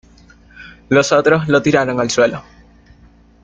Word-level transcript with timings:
Los 0.89 1.11
otros 1.11 1.47
lo 1.47 1.61
tiraron 1.61 1.99
al 1.99 2.09
suelo. 2.09 2.43